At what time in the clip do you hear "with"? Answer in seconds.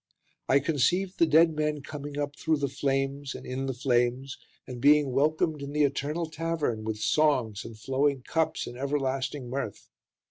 6.83-6.97